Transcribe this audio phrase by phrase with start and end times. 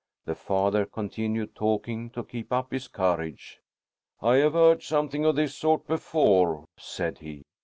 [0.25, 3.59] The father continued talking to keep up his courage.
[4.19, 7.43] "I have heard something of this sort before," said he.